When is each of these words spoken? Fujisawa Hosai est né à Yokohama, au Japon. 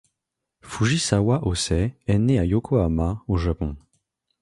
Fujisawa 0.63 1.37
Hosai 1.43 1.93
est 2.07 2.17
né 2.17 2.39
à 2.39 2.45
Yokohama, 2.45 3.21
au 3.27 3.37
Japon. 3.37 3.77